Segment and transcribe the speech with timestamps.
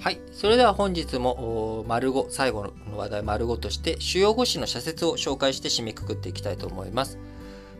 [0.00, 0.20] はい。
[0.32, 7.18] それでは本日も、丸5、最後の話題丸5として、主要5紙の社説を紹介して締めくくっていきたいと思います。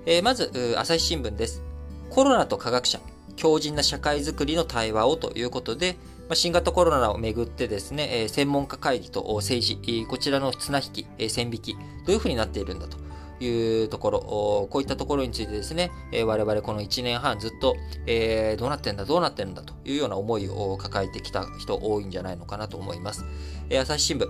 [0.04, 1.62] えー、まず、朝日新聞です。
[2.10, 3.00] コロナと科学者、
[3.36, 5.96] 強靭な社会づくりの対話をということで、
[6.28, 12.98] まあ、新型コロナをめぐってですね、えー、専門家会議と政治、こちらの綱引き、えー、線引き、どういうふうになっているんだと。
[13.40, 23.24] いうところ、こういったところについてですね、え我々この1年半ずっと、えどうなってんだ、どうなってんだというような思いを抱えてきた人多いんじゃないのかなと思います。
[23.70, 24.28] え朝日新聞、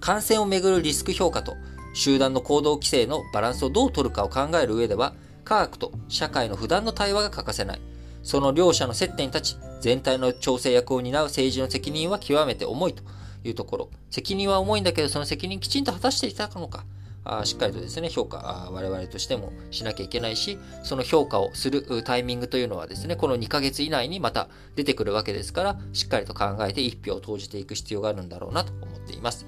[0.00, 1.54] 感染をめぐるリスク評価と
[1.92, 7.80] 集団の行動規制のバランスをどう取るかを考える上では、科学と社会の普段の対話が欠かせない。
[8.22, 13.02] その両者の接点に立ち、全体の調整役を担う政治の責任は極めて重いと
[13.44, 13.90] いうところ。
[14.10, 16.84] 責任は重いんだけど、その責任きちんと果たしていたのか。
[17.24, 29.46] あしっかりとですね、評価あ、我々としてもしなきゃいけないし、その評価をするタイミングというのはですね、この2ヶ月以内にまた出てくるわけですから、しっかりと考えて1票を投じていく必要があるんだろうなと思っています。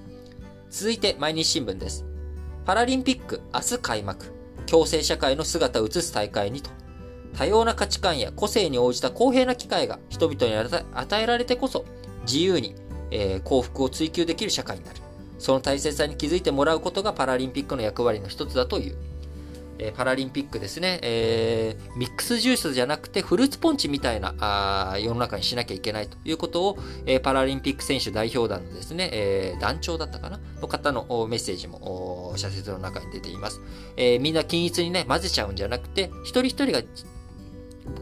[0.71, 2.05] 続いて、毎日新聞です。
[2.65, 4.33] パラリンピック、明日開幕。
[4.67, 6.71] 共生社会の姿を映す大会にと。
[7.37, 11.85] 多様な価値観や個性に応じた公平な機会が人々に与えられてこそ、
[12.25, 12.75] 自由に、
[13.11, 15.02] えー、幸福を追求できる社会になる。
[15.43, 18.97] その大切さに気づいてもらうことがパラリンピックの役割の一つだという。
[19.79, 30.39] えー、パラリンピックですね、えー、ミックスジュースじゃなくてフルーツポンチみたいなあ世の中にしなきゃいけないということを、えー、パラリンピック選手代表団のですね、え団長だったかな？
[30.61, 33.61] の方のメッセージも社説の中に出ています。
[33.97, 36.83] えみんな均一にね、混ぜちゃうんじゃなくて、一人一人が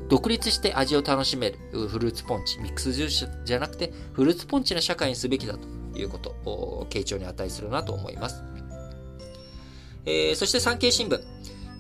[0.08, 5.61] 独立して味を楽しめるフルーツポンチ、ミックスジュースじゃなくてフルーツポンチな社会にすべきだと
[5.98, 8.42] いうことを、傾聴に値するなと思います。
[10.06, 11.20] えー、そして産経新聞、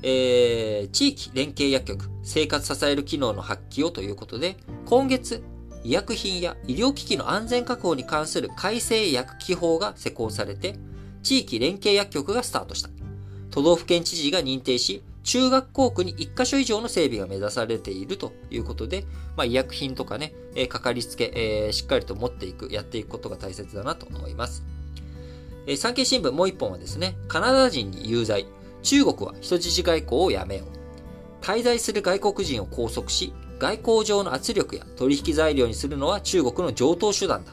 [0.02, 5.42] えー、地域連携薬局、生活支える機能の発揮をということで、今月、
[5.82, 10.76] 医薬品や医療機器の安全確保に関する改正薬機法が施行されて、
[11.22, 12.90] 地域連携薬局がスタートした。
[13.50, 19.04] 都道府県知事が認定し、中学校区に1カ所以上の整備が目指されているということで、
[19.36, 24.64] まあ、医薬品とかね、えー、かかりつけ、えー、しっかりと持っていく、やっていくことが大切だなと思います。
[25.66, 28.46] えー、産経新聞もう一本はですね、カナダ人に有罪。
[28.82, 31.44] 中国は人質外交をやめよう。
[31.44, 37.52] 滞在する外国人を拘束し、外交上の圧力や取引材料にするのは中国の上等手段だ。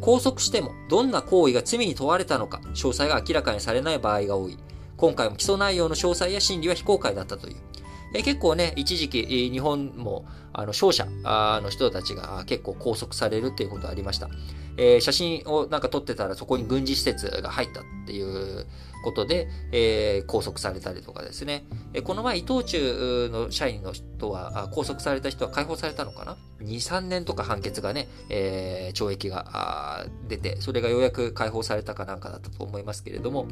[0.00, 4.56] 拘束してもどんな行為が罪に問われたのか詳細が明らかにされない場合が多い。
[5.00, 7.56] 今回も起訴内容の詳細や審理は非公開だったという。
[8.12, 11.06] え結構ね、一時期、日本も、あの、勝者
[11.62, 14.28] の人たちが結構拘束されるっていうことがありました。
[14.76, 18.66] えー、写真をなんか撮ってたらそこに軍事施設が入ったっていう
[19.04, 21.64] ことで、えー、拘束されたりとかですね。
[21.94, 33.46] えこの前、伊藤忠の社員の人は、拘束された人は解放されたのかな ?2、3年とか判決がね、えー、懲役が出て、それがようやく解放されたかなんかだったと思いますけれども、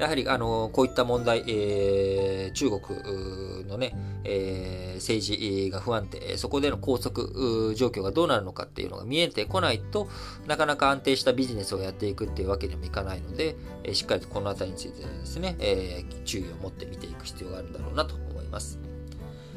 [0.00, 3.94] やはり、あの、こういった問題、えー、中国のね、
[4.24, 7.22] えー、政治が不安定、そこでの拘束
[7.74, 10.08] 状況がどうなるのかっていうのが見えてこないと
[10.46, 18.78] なかなか安定したビジネスをやっていくっていうわけにもいかないので、え、しっかりとこのあたりについてですね、えー、注意を持って見ていく必要があるんだろうなと思います。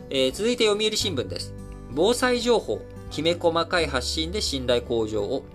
[0.10, 1.54] え、続いて読売新聞です。
[1.92, 2.82] 防災情報、
[3.12, 5.46] きめ細かい発信で信頼向上を。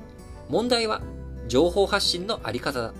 [0.49, 1.03] 問題は、
[1.47, 2.95] 情報発信のあり方だ。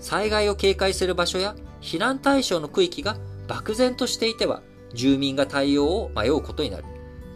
[0.00, 3.16] 災害を警戒する場所や避難対象の区域が
[3.48, 4.62] 漠然としていては、
[4.94, 6.84] 住民が対応を迷うことになる。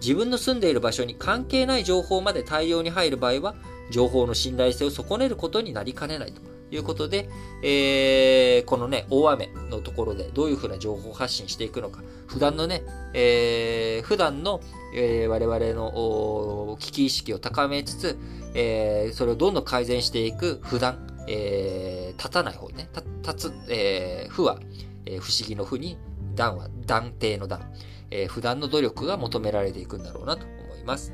[0.00, 3.54] 自分の住んでいる場所に関係ない情報まで対応に入る場合は、
[3.90, 6.50] 情報の信頼性を損ねることになりかねないと。
[6.72, 7.28] いうことで、
[7.62, 12.82] えー、このね、大雨のところでどういうふうな情報発信していくのか、普段のね、
[13.12, 14.60] えー、普段の、
[14.94, 18.18] えー、我々の危機意識を高めつつ、
[18.54, 22.88] えー、それをどんどん改善していく普段、えー、立たない方ね、
[23.22, 24.58] 立つ、えー、負は、
[25.06, 25.96] えー、不思議の負に、
[26.34, 27.72] 断は断定の断、
[28.10, 31.12] えー、普段の努力が求められていくんだろうなと思います。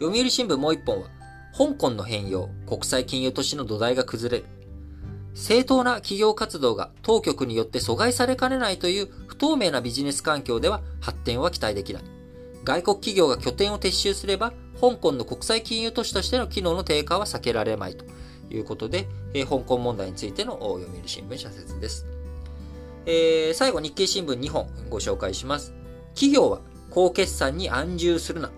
[0.00, 1.08] 読売新聞もう一本は、
[1.56, 4.48] 香港の変容、国際金融都市の土台が崩れる。
[5.34, 12.04] 正当な企業活動が当局によって阻害されかねないという不透明なビジネス環境では発展は期待できない。
[12.64, 18.06] 外国企業が拠点を撤収すれば、香港の国際金融都市としての機能の低下は避けられまいと
[18.50, 22.06] いうことで、えー、香港問題についての読売新聞社説です。
[23.06, 25.74] えー、最後、日経新聞2本ご紹介します。
[26.14, 26.60] 企業は
[26.90, 28.50] 高決算に安住するな。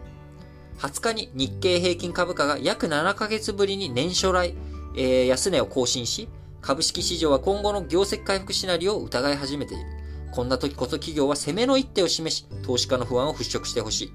[0.79, 4.55] 20日に日経平均株価が約7ヶ月ぶりに年初来、
[4.97, 6.29] えー、安値を更新し、
[6.61, 9.85] 株式市場は今後の業績回復シナリオを疑い始めている。
[10.33, 14.13] こんな時こそ企業は攻めの一手を示し、投資家の不安を払拭してほしい。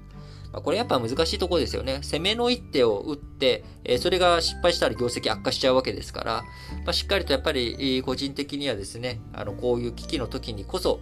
[0.52, 2.00] まあ、これやっぱ難しいところですよね。
[2.02, 6.44] 攻めの一手を打って、え、それが失敗したら業績悪化しちゃうわけですから、
[6.84, 11.00] まあ、しっかりとやっぱり個人的にはですね、あの、こういう危機の時にこそ、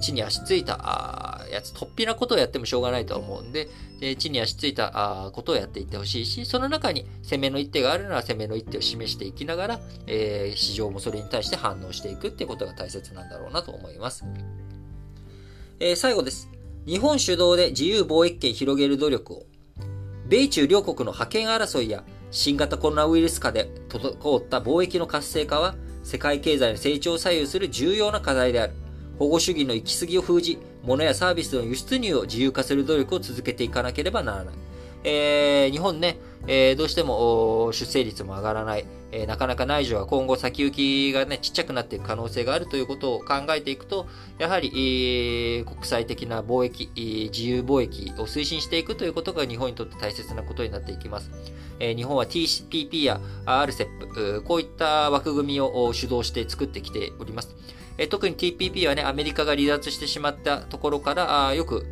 [0.00, 3.68] 地に足ついたやつ、突飛なことをやってもしょうがないと思うんで、
[3.98, 14.24] で地に足ついたことをやっていってほしいし、その中に攻めの一手があるなら攻めの一手を示していきながら、えー、市場もそれに対して反応していくっていうことが大切なんだろうなと思います。
[15.78, 16.61] えー、最後です。
[16.84, 19.46] 日本主導で自由貿易権広げる努力を。
[20.28, 22.02] 米中両国の覇権争いや
[22.32, 28.72] 新型コロナウイルス下で滞った貿易の活性化は世界経済の成長を左右する重要な課題である。
[29.20, 34.54] 保護主義の行き過ぎを封じ、物やサービスの輸出入を自由化する努力を続けていかなければならない。
[35.04, 36.18] えー、日本ね、
[36.48, 44.06] えー、どうしても出生率も上がらない、えー、なかなか内需は今後先行きがね、ちっちゃくなっていく可能性があるということを考えていくと、
[44.38, 46.90] やはり、えー、国際的な貿易、
[47.30, 51.30] 自由貿易を推進していくということが日本にとって大切なことになっていきます。
[51.78, 57.54] え日本は TPP や RCEP、こういった枠組みを主導して作ってきております。
[57.98, 61.86] え特に TPP はね、アメリカが離脱してしまったところから、あよく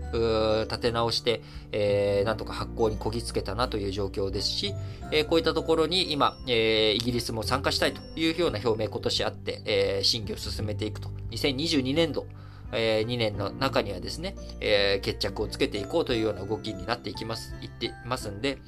[0.68, 1.42] 立て直して、
[1.72, 4.74] えー、なんとか発行にこぎつけたなという状況ですし、
[5.12, 11.10] えー、こういったところに今、えー、イギリスも参加したいというような表明今年あって、えー、審議を進めていくと。
[11.30, 12.26] 2022年度、
[12.72, 18.58] えー、2年の中にはですね、えー、決着をつけていこうというような動きになっていきます、いってますんで、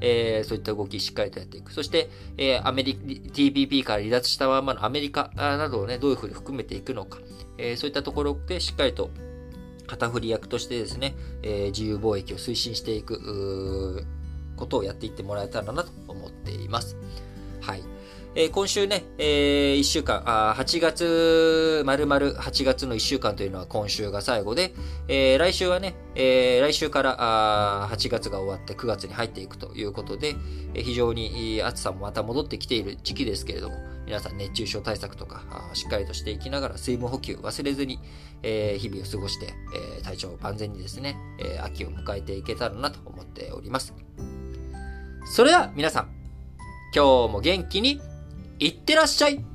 [0.00, 1.72] えー、そういった動きしっかりとやっていく。
[1.72, 7.18] そして、えー、アメリ、TPP から離脱したままのアメリカなどをね、どういうふうに含めていくのか、
[7.58, 9.10] えー、そういったところでしっかりと
[9.86, 14.06] 旗振り役としてですね、えー、自由貿易を推進していく、
[14.56, 16.96] ことをやっていってもらえたらなと思っています。
[17.60, 17.82] はい。
[18.36, 24.72] えー、今週ね、えー、1週間、あ8月、丸々8月の1週間というのは今週が最後で、
[25.08, 30.36] えー、来週はね、えー、来週からあ8月が終わって9月に入っていくということで、
[30.74, 37.98] えー、非常に暑さもまた戻ってきている時期ですけれども、皆さん熱中症対策とかあしっかりとしていきながら水分補給忘れずに、
[38.44, 39.54] えー、日々を過ごして、
[39.96, 43.92] えー、体調を万全にですね、えー、秋を迎えていけたらなと思っております。
[45.24, 46.10] それでは皆さん、
[46.94, 48.00] 今日も元気に
[48.60, 49.49] いってらっしゃい。